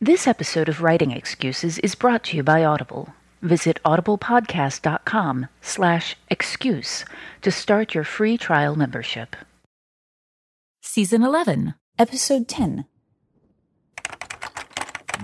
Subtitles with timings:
[0.00, 3.12] This episode of Writing Excuses is brought to you by Audible.
[3.42, 7.04] Visit audiblepodcast.com slash excuse
[7.42, 9.36] to start your free trial membership.
[10.82, 12.86] Season 11, Episode 10.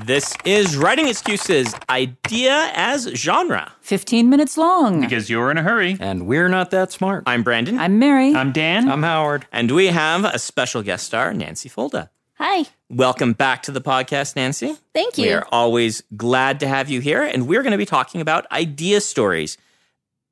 [0.05, 3.73] This is Writing Excuses Idea as Genre.
[3.81, 5.01] 15 minutes long.
[5.01, 5.97] Because you're in a hurry.
[5.99, 7.25] And we're not that smart.
[7.27, 7.79] I'm Brandon.
[7.79, 8.35] I'm Mary.
[8.35, 8.91] I'm Dan.
[8.91, 9.47] I'm Howard.
[9.51, 12.11] and we have a special guest star, Nancy Fulda.
[12.39, 12.67] Hi.
[12.91, 14.77] Welcome back to the podcast, Nancy.
[14.95, 15.25] Thank you.
[15.27, 18.51] We are always glad to have you here, and we're going to be talking about
[18.53, 19.57] idea stories.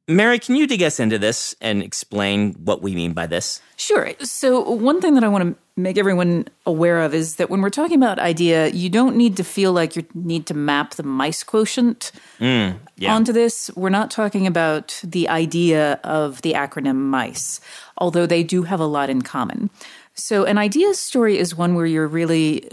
[0.07, 3.63] Mary, can you dig us into this and explain what we mean by this?
[3.77, 4.11] Sure.
[4.21, 7.71] So, one thing that I want to make everyone aware of is that when we're
[7.71, 11.43] talking about idea, you don't need to feel like you need to map the mice
[11.43, 13.15] quotient mm, Yeah.
[13.15, 13.71] onto this.
[13.75, 17.63] We're not talking about the idea of the acronym MICE,
[17.97, 19.71] although they do have a lot in common.
[20.15, 22.69] So, an idea story is one where you're really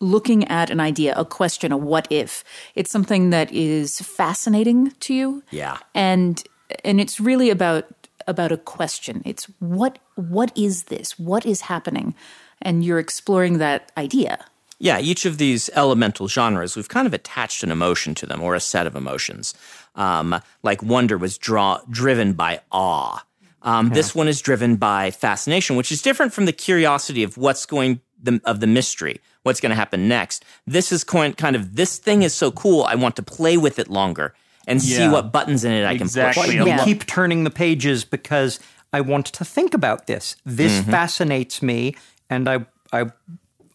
[0.00, 2.44] looking at an idea, a question, a what if.
[2.74, 5.42] It's something that is fascinating to you.
[5.50, 5.78] Yeah.
[5.94, 6.42] And
[6.84, 7.86] and it's really about
[8.26, 9.22] about a question.
[9.24, 11.18] It's what what is this?
[11.18, 12.14] What is happening?
[12.60, 14.44] And you're exploring that idea.
[14.80, 18.54] Yeah, each of these elemental genres, we've kind of attached an emotion to them or
[18.54, 19.54] a set of emotions.
[19.96, 23.24] Um, like wonder was draw, driven by awe.
[23.68, 27.66] Um, This one is driven by fascination, which is different from the curiosity of what's
[27.66, 30.44] going the, of the mystery, what's going to happen next.
[30.66, 32.82] This is coin, kind of this thing is so cool.
[32.84, 34.34] I want to play with it longer
[34.66, 36.42] and see what buttons in it I Exactly.
[36.48, 36.62] can Yeah.
[36.64, 36.72] push.
[36.72, 36.84] I Yeah.
[36.84, 38.58] keep turning the pages because
[38.92, 40.34] I want to think about this.
[40.44, 40.90] This Mm-hmm.
[40.90, 41.94] fascinates me,
[42.28, 42.56] and I,
[42.92, 43.00] I,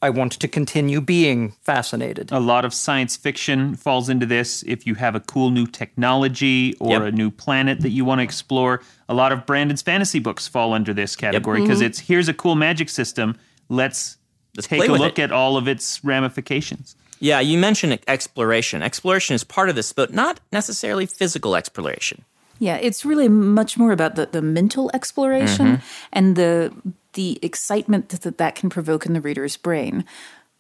[0.04, 2.30] I want to continue being fascinated.
[2.34, 4.62] A lot of science fiction falls into this.
[4.68, 7.02] If you have a cool new technology or Yep.
[7.02, 10.74] a new planet that you want to explore, a lot of Brandon's fantasy books fall
[10.74, 11.68] under this category mm-hmm.
[11.68, 13.38] because it's here's a cool magic system.
[13.70, 14.18] Let's,
[14.58, 15.24] Let's take a look it.
[15.24, 16.98] at all of its ramifications.
[17.22, 18.82] Yeah, you mentioned exploration.
[18.82, 22.26] Exploration is part of this, but not necessarily physical exploration.
[22.60, 25.86] Yeah, it's really much more about the, the mental exploration mm-hmm.
[26.12, 26.74] and the
[27.14, 30.06] the excitement that, that that can provoke in the reader's brain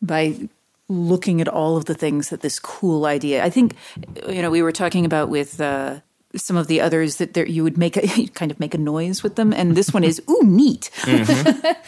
[0.02, 0.50] by
[0.90, 3.44] looking at all of the things that this cool idea.
[3.44, 3.75] I think
[4.28, 6.00] you know we were talking about with uh,
[6.36, 8.78] some of the others that there, you would make a you kind of make a
[8.78, 10.90] noise with them, and this one is ooh neat.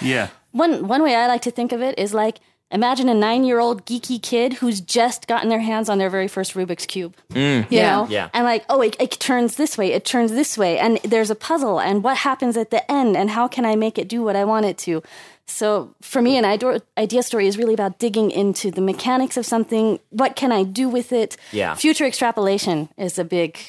[0.02, 0.30] Yeah.
[0.52, 2.40] One one way I like to think of it is like
[2.72, 6.28] imagine a nine year old geeky kid who's just gotten their hands on their very
[6.28, 7.16] first Rubik's cube.
[7.32, 7.70] Mm.
[7.72, 7.96] You Yeah.
[7.96, 8.08] know?
[8.10, 8.30] Yeah.
[8.34, 11.36] And like, oh, it, it turns this way, it turns this way, and there's a
[11.36, 14.36] puzzle, and what happens at the end, and how can I make it do what
[14.36, 15.04] I want it to?
[15.48, 19.46] So for me, an idea, idea story is really about digging into the mechanics of
[19.46, 20.00] something.
[20.10, 21.38] What can I do with it?
[21.52, 21.76] Yeah.
[21.76, 23.60] Future extrapolation is a big,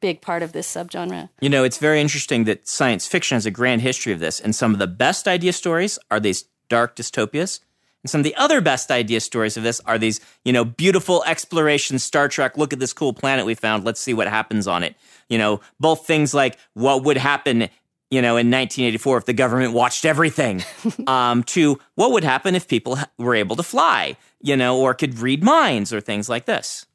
[0.00, 1.28] big part of this subgenre.
[1.40, 4.54] You know, it's very interesting that science fiction has a grand history of this, and
[4.54, 7.58] some of the best idea stories are these dark dystopias.
[8.06, 11.24] And some of the other best idea stories of this are these, you know, beautiful
[11.24, 12.56] exploration Star Trek.
[12.56, 13.84] Look at this cool planet we found.
[13.84, 14.94] Let's see what happens on it.
[15.28, 17.68] You know, both things like what would happen,
[18.12, 20.62] you know, in 1984 if the government watched everything,
[21.08, 25.18] um, to what would happen if people were able to fly, you know, or could
[25.18, 26.86] read minds or things like this.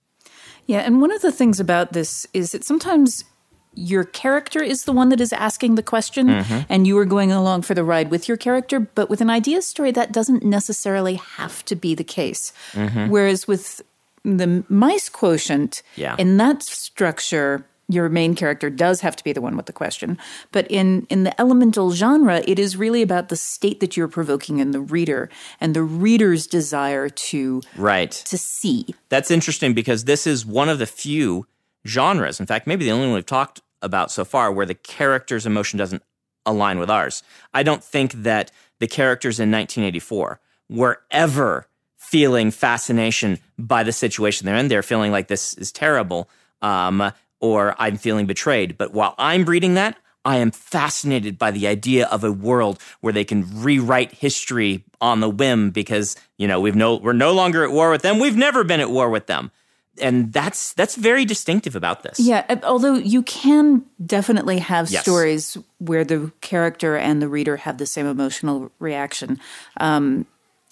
[0.66, 3.26] Yeah, and one of the things about this is that sometimes
[3.74, 6.60] your character is the one that is asking the question mm-hmm.
[6.70, 9.62] and you are going along for the ride with your character, but with an idea
[9.62, 12.52] story that doesn't necessarily have to be the case.
[12.74, 13.10] Mm-hmm.
[13.10, 13.82] Whereas with
[14.24, 16.16] the mice quotient Yeah.
[16.20, 20.18] in that structure your main character does have to be the one with the question
[20.52, 24.60] but in in the elemental genre it is really about the state that you're provoking
[24.60, 28.12] in the reader and the reader's desire to Right.
[28.12, 31.48] to see That's interesting because this is one of the few
[31.86, 35.46] genres, in fact, maybe the only one we've talked about so far, where the character's
[35.46, 36.04] emotion doesn't
[36.46, 37.24] align with ours.
[37.54, 40.40] I don't think that the characters in 1984
[40.70, 44.68] were ever feeling fascination by the situation they're in.
[44.68, 46.30] They're feeling like this is terrible,
[46.62, 48.78] um, or I'm feeling betrayed.
[48.78, 53.14] But while I'm reading that, I am fascinated by the idea of a world where
[53.14, 57.64] they can rewrite history on the whim because you know we've no we're no longer
[57.64, 58.20] at war with them.
[58.20, 59.52] We've never been at war with them,
[60.00, 62.20] and that's that's very distinctive about this.
[62.20, 65.02] Yeah, uh, although you can definitely have Yes.
[65.04, 69.40] stories where the character and the reader have the same emotional reaction.
[69.78, 70.26] Um,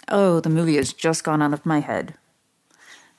[0.07, 2.15] oh, the movie has just gone out of my head.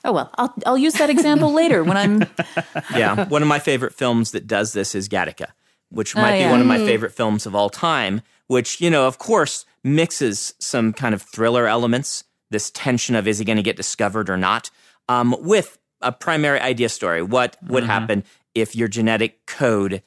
[0.03, 2.23] Oh well, I'll I'll use that example later when I'm.
[2.95, 3.25] yeah.
[3.25, 5.51] One of my favorite films that does this is Gattaca,
[5.89, 6.47] which might yeah.
[6.47, 8.21] be one of my favorite films of all time.
[8.47, 13.37] Which you know, of course, mixes some kind of thriller elements, this tension of is
[13.39, 14.71] he going to get discovered or not,
[15.07, 17.21] um, with a primary idea story.
[17.21, 18.23] What would happen
[18.55, 20.03] if your genetic code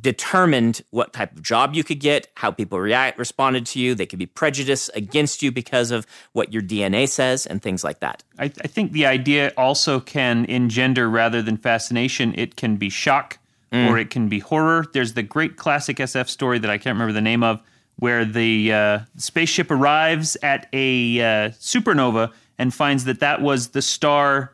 [0.00, 3.94] determined what type of job you could get, how people react responded to you.
[3.94, 8.00] They could be prejudiced against you because of what your DNA says and things like
[8.00, 8.24] that.
[8.38, 12.34] I, I think the idea also can engender rather than fascination.
[12.36, 13.38] It can be shock
[13.88, 14.86] or it can be horror.
[14.92, 17.60] There's the great classic SF story that I can't remember the name of,
[17.96, 23.82] where the uh, spaceship arrives at a uh, supernova and finds that that was the
[23.82, 24.53] star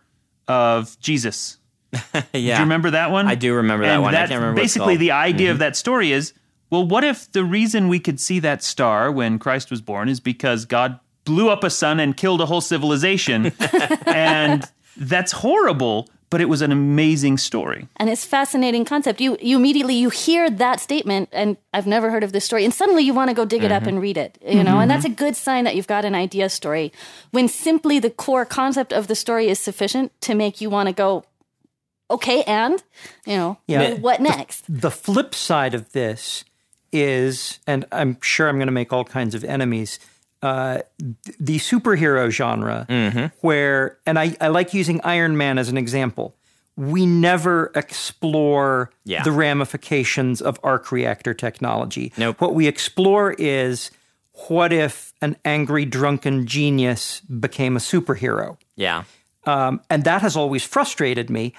[0.50, 1.58] of Jesus.
[1.92, 2.22] yeah.
[2.32, 3.26] Do you remember that one?
[3.26, 4.14] I do remember that and one.
[4.14, 5.52] I can't remember basically the idea Mm-hmm.
[5.52, 6.32] of that story is
[6.70, 10.20] well, what if the reason we could see that star when Christ was born is
[10.20, 13.46] because God blew up a sun and killed a whole civilization?
[14.06, 14.64] and
[14.96, 17.88] that's horrible, but it was an amazing story.
[17.96, 19.20] and it's fascinating concept.
[19.20, 22.72] You you immediately you hear that statement, and I've never heard of this story, and
[22.72, 23.88] suddenly you want to go dig it up mm-hmm.
[23.88, 24.38] and read it.
[24.40, 24.80] You know, mm-hmm.
[24.80, 26.92] and that's a good sign that you've got an idea story.
[27.32, 30.92] When simply the core concept of the story is sufficient to make you want to
[30.94, 31.24] go,
[32.10, 32.82] okay, and
[33.26, 33.94] you know, Yeah.
[33.94, 34.64] what next?
[34.68, 36.44] The flip side of this
[36.92, 39.98] is, and I'm sure I'm going to make all kinds of enemies,
[40.42, 40.78] uh,
[41.38, 42.86] the superhero genre,
[43.40, 46.34] where, and I, I like using Iron Man as an example.
[46.76, 49.22] We never explore Yeah.
[49.22, 52.12] the ramifications of arc reactor technology.
[52.16, 52.40] Nope.
[52.40, 53.90] What we explore is
[54.48, 58.56] what if an angry, drunken genius became a superhero?
[58.76, 59.04] Yeah.
[59.46, 61.52] um, and that has always frustrated me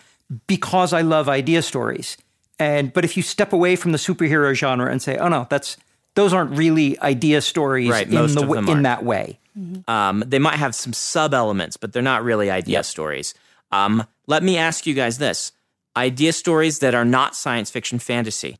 [0.47, 2.17] because I love idea stories.
[2.57, 5.77] And but if you step away from the superhero genre and say, "Oh no, that's
[6.15, 8.83] those aren't really idea stories Right, in most the of w- them in aren't.
[8.83, 9.39] that way."
[9.87, 13.33] Um, they might have some sub elements, but they're not really idea stories.
[13.71, 15.51] Um, let me ask you guys this:
[15.95, 18.59] idea stories that are not science fiction fantasy.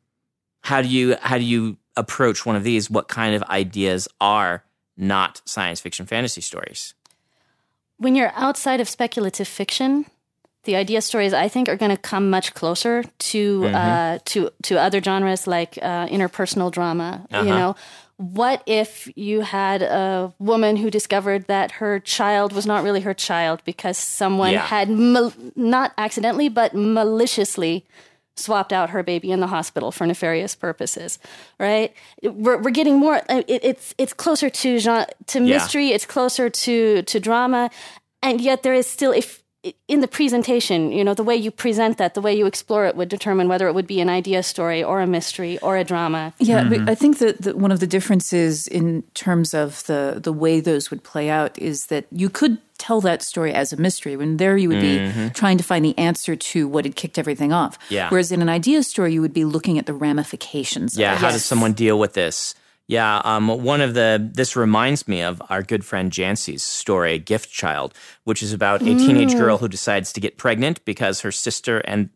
[0.62, 2.90] How do you how do you approach one of these?
[2.90, 4.64] What kind of ideas are
[4.96, 6.94] not science fiction fantasy stories?
[7.98, 10.04] when you're outside of speculative fiction,
[10.64, 14.78] the idea stories I think are going to come much closer to uh, to to
[14.78, 17.26] other genres like uh, interpersonal drama.
[17.32, 17.74] You know,
[18.16, 23.14] what if you had a woman who discovered that her child was not really her
[23.14, 24.60] child because someone Yeah.
[24.66, 27.84] had mal- not accidentally but maliciously
[28.36, 31.18] swapped out her baby in the hospital for nefarious purposes,
[31.58, 31.92] right?
[32.22, 33.16] We're, we're getting more.
[33.28, 35.88] uh, It, it's it's closer to genre, to mystery.
[35.90, 37.70] It's closer to to drama,
[38.22, 39.41] and yet there is still if
[39.86, 42.96] in the presentation, you know, the way you present that, the way you explore it
[42.96, 46.34] would determine whether it would be an idea story or a mystery or a drama.
[46.38, 46.88] Yeah, but mm-hmm.
[46.88, 50.90] I think that, that one of the differences in terms of the the way those
[50.90, 54.56] would play out is that you could tell that story as a mystery when there
[54.56, 55.28] you would be mm-hmm.
[55.28, 57.78] trying to find the answer to what had kicked everything off.
[57.88, 58.08] Yeah.
[58.08, 60.98] Whereas in an idea story, you would be looking at the ramifications.
[60.98, 61.32] Yeah, of how it.
[61.32, 62.56] does someone deal with this?
[62.88, 67.50] Yeah, um, one of the this reminds me of our good friend Janci's story, Gift
[67.50, 67.94] Child,
[68.24, 72.10] which is about a teenage girl who decides to get pregnant because her sister and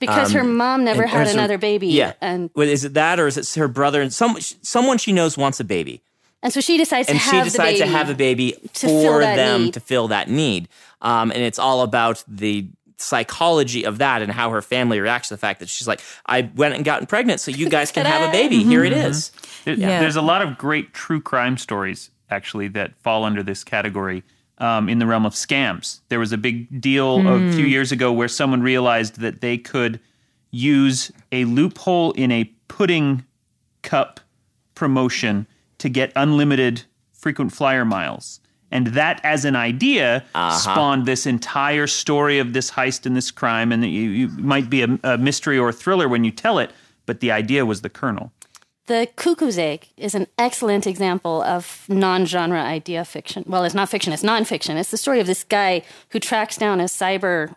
[0.00, 1.88] Because her mom never and- had another baby.
[1.88, 5.12] Yeah, And, Well, is it that or is it her brother and some someone she
[5.12, 6.02] knows wants a baby,
[6.42, 9.74] and so she decides and to she decides to have a baby for them need.
[9.74, 10.68] to fill that need,
[11.00, 12.68] um, and it's all about the
[13.00, 16.50] psychology of that and how her family reacts to the fact that she's like, I
[16.54, 18.62] went and gotten pregnant, so you guys can have a baby.
[18.64, 19.30] Here it is.
[19.64, 20.00] There- Yeah.
[20.00, 24.22] There's a lot of great true crime stories actually that fall under this category
[24.58, 26.00] um, in the realm of scams.
[26.08, 30.00] There was a big deal a few years ago where someone realized that they could
[30.50, 33.24] use a loophole in a pudding
[33.82, 34.20] cup
[34.74, 35.46] promotion
[35.78, 38.40] to get unlimited frequent flyer miles.
[38.70, 40.58] And that, as an idea, uh-huh.
[40.58, 43.72] spawned this entire story of this heist and this crime.
[43.72, 46.70] And you might be a, a, mystery or a thriller when you tell it,
[47.06, 48.30] but the idea was the kernel.
[48.86, 53.44] The Cuckoo's Egg is an excellent example of non genre idea fiction.
[53.46, 54.76] Well, it's not fiction, it's nonfiction.
[54.76, 57.54] It's the story of this guy who tracks down a cyber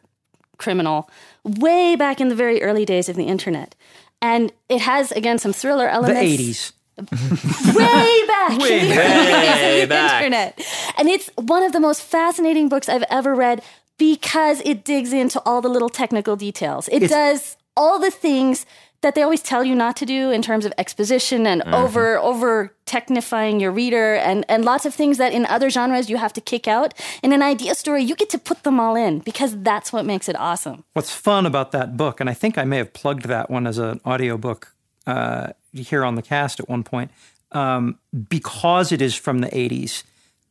[0.58, 1.10] criminal
[1.44, 3.76] way back in the very early days of the internet.
[4.22, 6.22] And it has, again, some thriller elements.
[6.22, 6.72] The 80s.
[7.76, 10.24] way back, Way in the days of the back.
[10.24, 10.62] internet.
[10.98, 13.62] And it's one of the most fascinating books I've ever read
[13.98, 16.88] because it digs into all the little technical details.
[16.92, 18.66] It does all the things
[19.02, 21.74] that they always tell you not to do in terms of exposition and Mm-hmm.
[21.74, 26.18] over over technifying your reader and and lots of things that in other genres you
[26.18, 26.94] have to kick out.
[27.24, 30.30] In an idea story, you get to put them all in because that's what makes
[30.30, 30.84] it awesome.
[30.94, 33.78] What's fun about that book, and I think I may have plugged that one as
[33.80, 34.76] an audiobook
[35.08, 37.12] uh, here on the cast at one point,
[37.52, 37.98] um,
[38.30, 40.04] because it is from the 80s,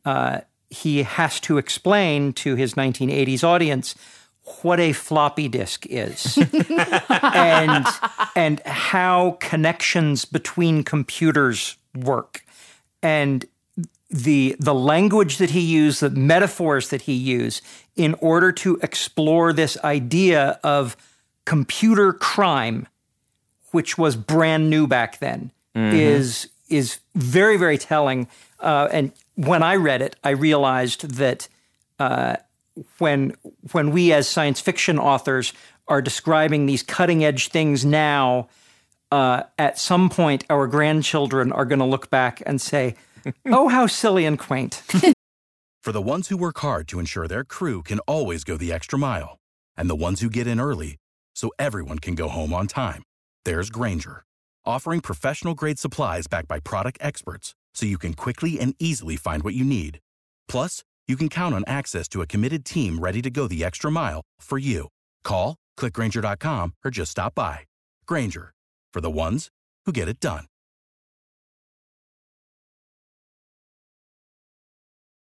[0.05, 3.95] uh, he has to explain to his 1980s audience
[4.63, 6.39] what a floppy disk is
[7.09, 7.87] and
[8.35, 12.45] and how connections between computers work.
[13.03, 13.45] And
[14.09, 17.63] the the language that he used, the metaphors that he used
[17.97, 20.97] in order to explore this idea of
[21.45, 22.89] computer crime,
[23.71, 28.29] which was brand new back then, is is very very telling.
[28.59, 31.49] Uh, and when I read it, I realized that
[31.99, 32.37] uh,
[32.99, 33.35] when
[33.73, 35.53] when we as science fiction authors
[35.89, 38.49] are describing these cutting edge things now,
[39.11, 42.95] uh, at some point our grandchildren are going to look back and say,
[43.47, 44.83] "Oh, how silly and quaint."
[45.83, 48.99] For the ones who work hard to ensure their crew can always go the extra
[48.99, 49.39] mile,
[49.77, 50.97] and the ones who get in early
[51.35, 53.03] so everyone can go home on time,
[53.45, 54.25] there's Grainger,
[54.65, 59.43] offering professional grade supplies backed by product experts so you can quickly and easily find
[59.43, 60.01] what you need.
[60.49, 63.91] Plus, you can count on access to a committed team ready to go the extra
[63.91, 64.89] mile for you.
[65.25, 67.61] Call, clickgrainger.com, or just stop by.
[68.07, 68.53] Grainger,
[68.93, 69.49] for the ones
[69.87, 70.45] who get it done.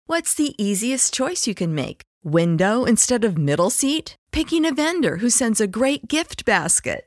[0.09, 2.03] What's the easiest choice you can make?
[2.23, 4.15] Window instead of middle seat?
[4.31, 7.07] Picking a vendor who sends a great gift basket?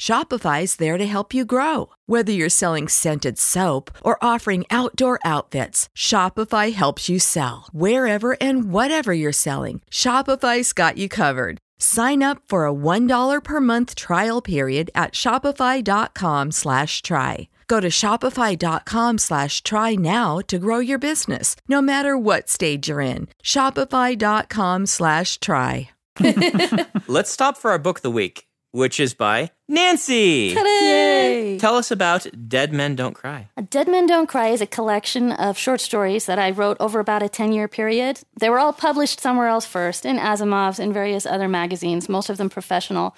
[0.00, 1.88] Shopify's there to help you grow.
[2.06, 7.66] Whether you're selling scented soap or offering outdoor outfits, Shopify helps you sell.
[7.72, 11.58] Wherever and whatever you're selling, Shopify's got you covered.
[11.78, 17.48] Sign up for a $1 per month trial period at shopify.com slash try.
[17.66, 23.00] Go to shopify.com slash try now to grow your business, no matter what stage you're
[23.00, 23.28] in.
[23.44, 25.90] Shopify.com slash try.
[27.06, 28.44] Let's stop for our book of the week,
[28.78, 30.54] which is by Nancy.
[30.56, 31.58] Yay!
[31.58, 33.48] Tell us about Dead Men Don't Cry.
[33.68, 37.22] Dead Men Don't Cry is a collection of short stories that I wrote over about
[37.22, 38.20] a 10 year period.
[38.38, 42.36] They were all published somewhere else first, in Asimov's and various other magazines, most of
[42.36, 43.16] them professional.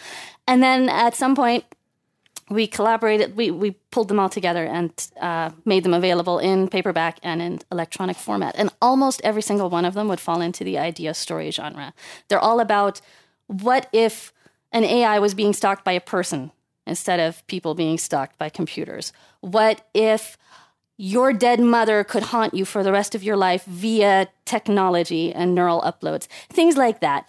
[0.48, 1.64] And then at some point,
[2.48, 4.90] we collaborated, we, we pulled them all together and
[5.20, 8.56] uh, made them available in paperback and in electronic format.
[8.56, 11.92] And almost every single one of them would fall into the idea story genre.
[12.28, 13.00] They're all about
[13.46, 14.32] what if
[14.72, 16.52] an AI was being stalked by a person
[16.86, 19.12] instead of people being stalked by computers?
[19.40, 20.36] What if
[20.96, 25.54] your dead mother could haunt you for the rest of your life via technology and
[25.54, 26.26] neural uploads?
[26.50, 27.28] Things like that.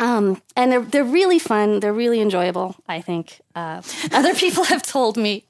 [0.00, 1.80] Um, and they're they're really fun.
[1.80, 2.76] They're really enjoyable.
[2.86, 5.44] I think uh, other people have told me,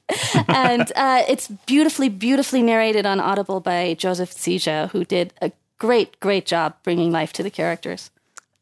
[0.47, 6.19] and uh, it's beautifully, beautifully narrated on Audible by Joseph Zieja, who did a great,
[6.19, 8.09] great job bringing life to the characters.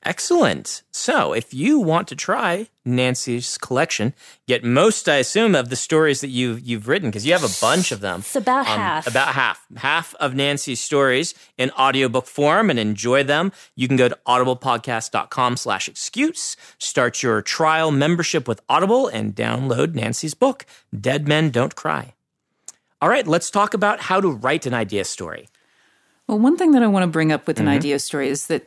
[0.04, 0.84] Excellent.
[0.92, 4.13] So, if you want to try Nancy's collection,
[4.48, 7.60] get most, I assume, of the stories that you've you've written because you have a
[7.60, 8.20] bunch of them.
[8.20, 9.08] It's about Um, half.
[9.08, 9.66] About half.
[9.75, 13.51] Half of Nancy's stories in audiobook form and enjoy them.
[13.75, 19.96] You can go to audiblepodcast.com slash excuse, start your trial membership with Audible, and download
[19.96, 20.66] Nancy's book,
[20.98, 22.13] Dead Men Don't Cry.
[23.01, 25.50] All right, let's talk about how to write an idea story.
[26.27, 28.63] Well, one thing that I want to bring up with an idea story is that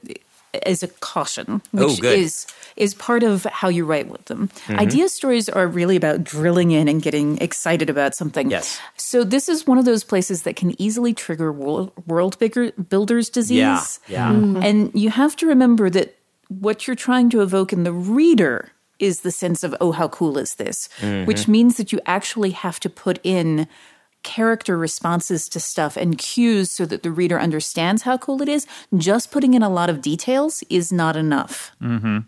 [0.66, 2.18] is a caution, Oh, which good.
[2.18, 4.48] is is part of how you write with them.
[4.48, 4.80] Mm-hmm.
[4.80, 8.50] Idea stories are really about drilling in and getting excited about something.
[8.50, 8.80] Yes.
[8.96, 13.28] So this is one of those places that can easily trigger world, world bigger, builder's
[13.28, 14.00] disease.
[14.08, 14.60] Yeah, yeah.
[14.62, 16.16] And you have to remember that
[16.48, 20.38] what you're trying to evoke in the reader is the sense of, oh, how cool
[20.38, 20.88] is this?
[21.00, 21.26] Mm-hmm.
[21.26, 23.66] Which means that you actually have to put in
[24.22, 28.66] character responses to stuff and cues so that the reader understands how cool it is.
[28.96, 31.72] Just putting in a lot of details is not enough.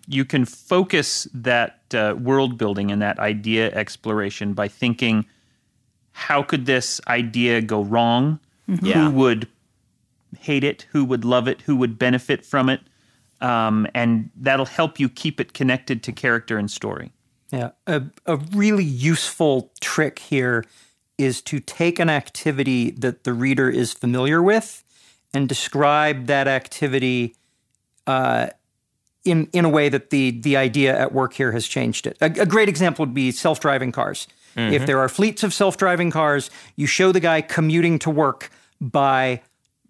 [0.06, 5.26] you can focus that uh, world building and that idea exploration by thinking
[6.12, 8.38] how could this idea go wrong?
[8.68, 9.04] Yeah.
[9.04, 9.48] who would
[10.38, 10.86] hate it?
[10.92, 11.62] Who would love it?
[11.62, 12.80] Who would benefit from it?
[13.40, 17.12] Um, and that'll help you keep it connected to character and story.
[17.50, 20.64] Yeah, a, a really useful trick here
[21.22, 24.84] is to take an activity that the reader is familiar with
[25.32, 27.34] and describe that activity
[28.06, 28.48] uh,
[29.24, 32.16] in in a way that the the idea at work here has changed it.
[32.20, 34.26] A, a great example would be self driving cars.
[34.74, 38.50] If there are fleets of self driving cars, you show the guy commuting to work
[38.80, 39.40] by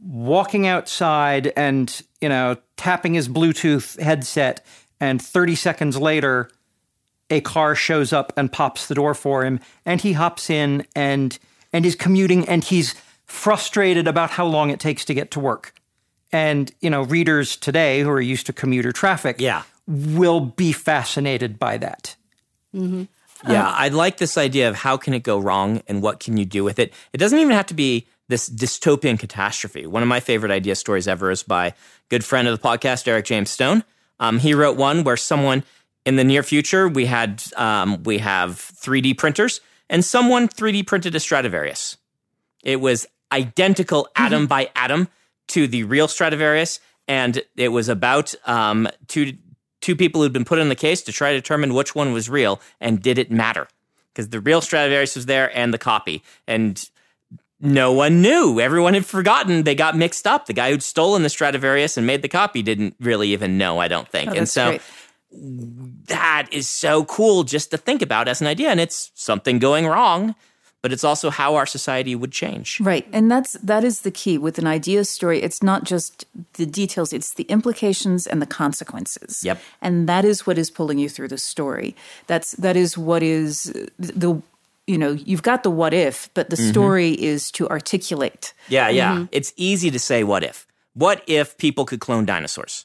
[0.01, 4.65] walking outside and you know tapping his Bluetooth headset,
[5.01, 6.51] and thirty seconds later
[7.33, 11.39] a car shows up and pops the door for him and he hops in and
[11.73, 12.95] and is commuting and he's
[13.27, 15.75] frustrated about how long it takes to get to work
[16.31, 19.63] and you know readers today who are used to commuter traffic Yeah.
[19.89, 22.15] will be fascinated by that
[22.75, 26.45] Yeah, I like this idea of how can it go wrong and what can you
[26.45, 26.93] do with it.
[27.13, 29.85] It doesn't even have to be this dystopian catastrophe.
[29.87, 31.75] One of my favorite idea stories ever is by
[32.09, 33.83] good friend of the podcast, Eric James Stone.
[34.21, 35.65] Um, he wrote one where someone
[36.05, 41.15] in the near future we had um, we have 3D printers, and someone 3D printed
[41.15, 41.97] a Stradivarius.
[42.63, 45.09] It was identical atom by atom
[45.49, 49.35] to the real Stradivarius, and it was about um, two
[49.81, 52.29] two people who'd been put in the case to try to determine which one was
[52.29, 53.69] real, and did it matter?
[54.13, 56.89] Because the real Stradivarius was there and the copy, and
[57.61, 58.61] no one knew.
[58.61, 59.63] Everyone had forgotten.
[59.63, 60.47] They got mixed up.
[60.47, 63.89] The guy who'd stolen the Stradivarius and made the copy didn't really even know, I
[63.89, 64.33] don't think.
[64.33, 64.83] Oh, and so great.
[65.33, 68.69] That is so cool just to think about as an idea.
[68.69, 70.35] And it's something going wrong,
[70.83, 72.81] but it's also how our society would change.
[72.81, 73.07] Right.
[73.13, 75.41] And that's that is the key with an idea story.
[75.41, 79.43] It's not just the details, it's the implications and the consequences.
[79.45, 79.61] Yep.
[79.81, 81.95] And that is what is pulling you through the story.
[82.27, 84.43] That's that is what is the
[84.89, 86.71] you know, you've got the what if, but the mm-hmm.
[86.71, 88.53] story is to articulate.
[88.69, 89.15] Yeah, yeah.
[89.15, 89.25] Mm-hmm.
[89.31, 90.67] It's easy to say what if.
[90.95, 92.85] What if people could clone dinosaurs?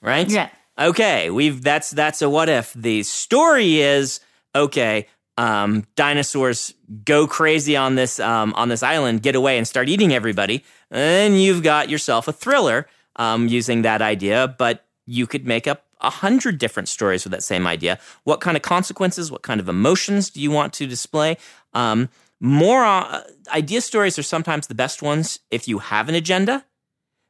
[0.00, 0.30] Right?
[0.30, 0.50] Yeah.
[0.78, 2.72] Okay, we've that's that's a what if.
[2.72, 4.20] The story is
[4.54, 6.74] okay, um, dinosaurs
[7.04, 10.64] go crazy on this um, on this island, get away and start eating everybody.
[10.90, 12.86] And you've got yourself a thriller
[13.16, 17.42] um, using that idea, but you could make up a hundred different stories with that
[17.42, 17.98] same idea.
[18.24, 21.36] What kind of consequences, what kind of emotions do you want to display?
[21.74, 22.08] Um,
[22.40, 23.22] more uh,
[23.54, 26.64] idea stories are sometimes the best ones if you have an agenda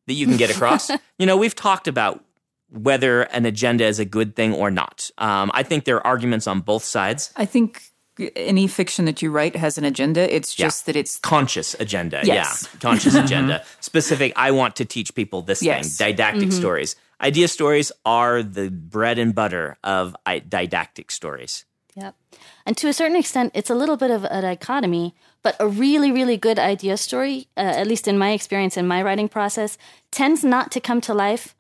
[0.07, 0.91] that you can get across.
[1.19, 2.25] you know, we've talked about
[2.73, 5.11] whether an agenda is a good thing or not.
[5.19, 7.31] Um, I think there are arguments on both sides.
[7.37, 7.83] I think
[8.37, 10.35] any fiction that you write has an agenda.
[10.35, 10.67] It's Yeah.
[10.67, 12.69] just that it's Conscious agenda, Yes.
[12.73, 12.79] yeah.
[12.81, 13.65] Conscious agenda.
[13.81, 15.97] Specific, I want to teach people this Yes.
[15.97, 16.09] thing.
[16.09, 16.97] Didactic stories.
[17.21, 21.65] Idea stories are the bread and butter of I- didactic stories.
[21.95, 22.15] Yep.
[22.67, 26.11] And to a certain extent, it's a little bit of a dichotomy, but a really,
[26.11, 29.77] really good idea story, uh, at least in my experience in my writing process,
[30.11, 31.55] tends not to come to life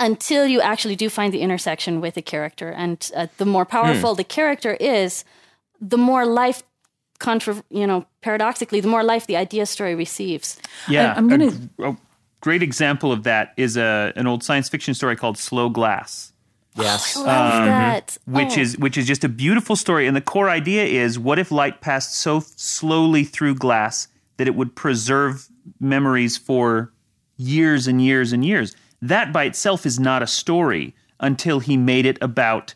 [0.00, 2.70] until you actually do find the intersection with a character.
[2.70, 4.18] And uh, the more powerful hmm.
[4.18, 5.24] the character is,
[5.80, 6.62] the more life,
[7.18, 10.58] contra- you know, paradoxically, the more life the idea story receives.
[10.88, 11.96] Yeah, I'm gonna- a, gr- a
[12.40, 16.32] great example of that is a an old science fiction story called Slow Glass,
[16.78, 17.16] Yes.
[17.16, 18.18] Oh, I love um, that.
[18.26, 18.60] which Oh.
[18.60, 20.06] is which is just a beautiful story.
[20.06, 24.54] And the core idea is, what if light passed so slowly through glass that it
[24.54, 25.48] would preserve
[25.80, 26.92] memories for
[27.36, 28.76] years and years and years?
[29.02, 32.74] That by itself is not a story until he made it about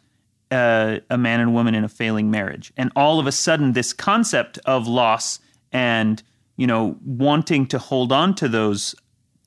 [0.51, 2.73] uh, a man and woman in a failing marriage.
[2.77, 5.39] And all of a sudden, this concept of loss
[5.73, 6.23] and
[6.57, 8.95] you know wanting to hold on to those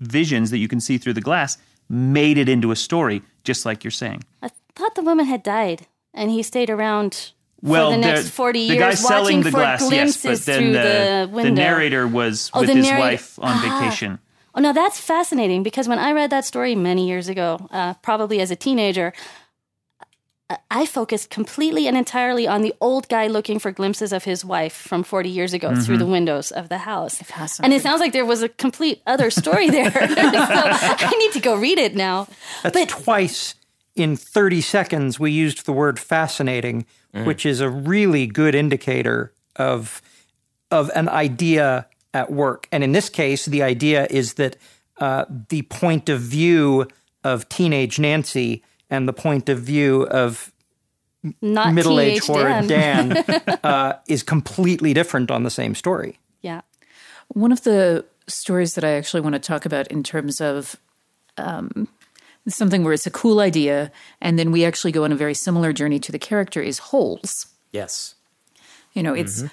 [0.01, 1.57] visions that you can see through the glass
[1.89, 4.23] made it into a story, just like you're saying.
[4.41, 8.67] I thought the woman had died, and he stayed around Well, for the next forty
[8.67, 11.29] the years, guy watching selling the for glass, yes, glimpses but then through the, the,
[11.31, 11.49] window.
[11.49, 13.79] the narrator was Oh, with his narrator- wife on Ah.
[13.81, 14.19] vacation.
[14.55, 18.39] Oh, no, that's fascinating because when I read that story many years ago, uh, probably
[18.39, 19.11] as a teenager,
[20.49, 24.45] I- I focused completely and entirely on the old guy looking for glimpses of his
[24.45, 25.81] wife from 40 years ago Mm-hmm.
[25.81, 27.19] through the windows of the house.
[27.61, 29.91] And it sounds like there was a complete other story there.
[29.91, 32.27] so I need to go read it now.
[32.63, 33.55] That's But- twice
[33.95, 36.85] in 30 seconds we used the word fascinating,
[37.23, 40.01] which is a really good indicator of
[40.71, 42.67] of an idea at work.
[42.71, 44.56] And in this case, the idea is that
[44.99, 46.88] uh, the point of view
[47.25, 50.54] of teenage Nancy and the point of view of
[51.41, 53.10] Not middle-aged teenage horrid Dan.
[53.10, 56.17] Dan uh, is completely different on the same story.
[56.41, 56.62] Yeah.
[57.28, 60.78] One of the stories that I actually want to talk about in terms of
[61.38, 61.89] um,
[62.47, 65.73] something where it's a cool idea, and then we actually go on a very similar
[65.73, 67.47] journey to the character is holes.
[67.71, 68.15] yes.
[68.93, 69.43] You know, it's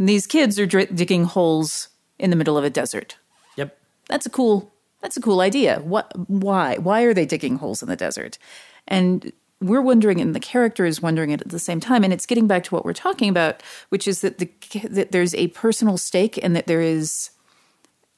[0.00, 1.89] these kids are dr- digging holes
[2.20, 3.16] in the middle of a desert.
[3.56, 3.76] Yep.
[4.08, 4.72] That's a cool.
[5.00, 5.80] That's a cool idea.
[5.80, 6.12] What?
[6.28, 6.76] Why?
[6.76, 8.38] Why are they digging holes in the desert?
[8.86, 12.04] And we're wondering, and the character is wondering it at the same time.
[12.04, 14.50] And it's getting back to what we're talking about, which is that the
[14.88, 17.30] that there's a personal stake, and that there is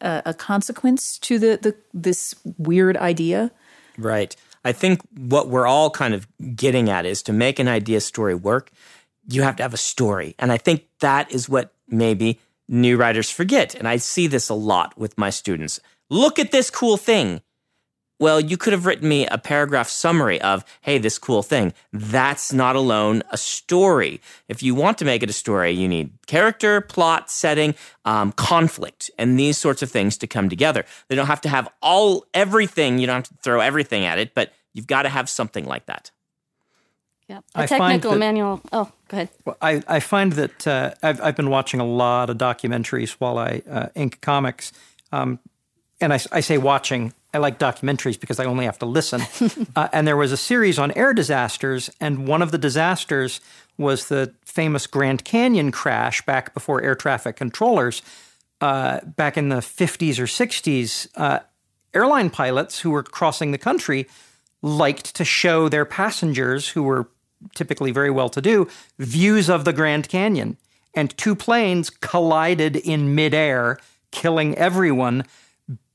[0.01, 3.51] a, a consequence to the, the this weird idea.
[3.97, 4.35] Right.
[4.65, 8.35] I think what we're all kind of getting at is to make an idea story
[8.35, 8.71] work,
[9.29, 10.35] you have to have a story.
[10.39, 13.75] And I think that is what maybe new writers forget.
[13.75, 15.81] And I see this a lot with my students.
[16.11, 17.43] Look at this cool thing.
[18.21, 21.73] Well, you could have written me a paragraph summary of, hey, this cool thing.
[21.93, 24.21] That's not alone a story.
[24.47, 29.11] If you want to make it a story, you need character, plot, setting, um, conflict,
[29.19, 30.85] and these sorts of things to come together.
[31.09, 32.99] They don't have to have all everything.
[32.99, 35.87] You don't have to throw everything at it, but you've got to have something like
[35.87, 36.13] that.
[37.33, 37.41] Yeah.
[37.55, 38.61] A technical that- manual.
[38.73, 39.31] Oh, go ahead.
[39.47, 43.39] Well, I, I find that uh, I've, I've been watching a lot of documentaries while
[43.39, 44.73] I uh, ink comics.
[45.13, 45.39] Um,
[46.01, 49.23] and I, I say watching, I like documentaries because I only have to listen.
[49.77, 53.41] uh, and there was a series on air disasters, and one of the disasters
[53.79, 58.03] was the famous Grand Canyon crash back before air traffic controllers.
[58.61, 61.41] Uh, back in the 50s or 60s, uh,
[61.95, 64.07] airline pilots who were crossing the country
[64.61, 67.09] liked to show their passengers, who were
[67.55, 70.57] typically very well to do, views of the Grand Canyon.
[70.95, 73.79] And two planes collided in midair,
[74.11, 75.25] killing everyone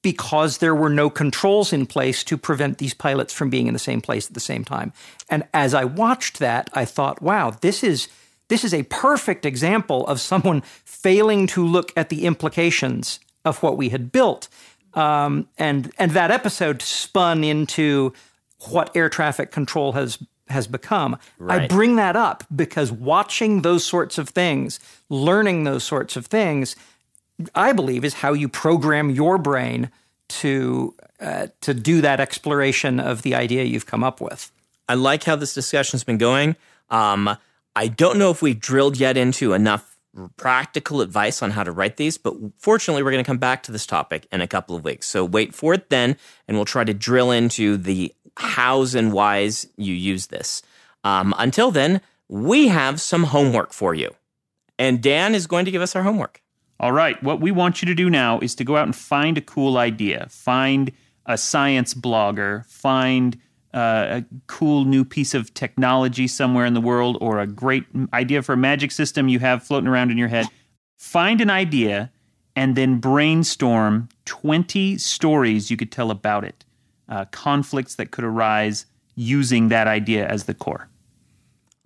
[0.02, 3.80] because there were no controls in place to prevent these pilots from being in the
[3.80, 4.94] same place at the same time.
[5.30, 8.08] And as I watched that, I thought, wow, this is
[8.48, 13.76] this is a perfect example of someone failing to look at the implications of what
[13.76, 14.48] we had built.
[14.94, 18.14] Um, and and that episode spun into
[18.70, 20.18] what air traffic control has
[20.50, 21.18] has become.
[21.48, 24.80] I bring that up because watching those sorts of things,
[25.10, 26.76] learning those sorts of things,
[27.54, 29.90] I believe is how you program your brain
[30.30, 34.52] to uh, to do that exploration of the idea you've come up with.
[34.88, 36.56] I like how this discussion's been going.
[36.90, 37.38] Um,
[37.76, 39.98] I don't know if we've drilled yet into enough
[40.36, 43.72] practical advice on how to write these, but fortunately, we're going to come back to
[43.72, 45.08] this topic in a couple of weeks.
[45.08, 49.68] So wait for it then, and we'll try to drill into the hows and whys
[49.78, 50.62] you use this.
[51.04, 54.14] Um, until then, we have some homework for you.
[54.80, 56.42] And Dan is going to give us our homework.
[56.80, 59.38] All right, what we want you to do now is to go out and find
[59.38, 60.28] a cool idea.
[60.30, 60.92] Find
[61.26, 63.38] a science blogger, find
[63.74, 68.44] uh, a cool new piece of technology somewhere in the world, or a great idea
[68.44, 70.48] for a magic system you have floating around in your head.
[71.00, 72.12] Find an idea
[72.56, 76.66] and then brainstorm 20 stories you could tell about it,
[77.10, 80.90] uh, conflicts that could arise using that idea as the core.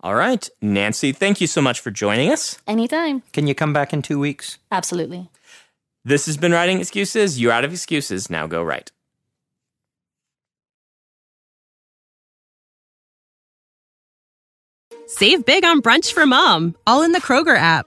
[0.00, 2.58] All right, Nancy, thank you so much for joining us.
[2.66, 3.22] Anytime.
[3.32, 4.58] Can you come back in two weeks?
[4.70, 5.30] Absolutely.
[6.04, 7.40] This has been Writing Excuses.
[7.40, 8.28] You're out of excuses.
[8.28, 8.90] Now go write.
[15.06, 17.86] Save big on brunch for mom, all in the Kroger app.